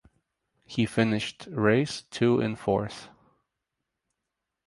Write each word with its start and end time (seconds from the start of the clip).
He 0.65 0.87
finished 0.87 1.47
race 1.51 2.01
two 2.09 2.41
in 2.41 2.55
fourth. 2.55 3.09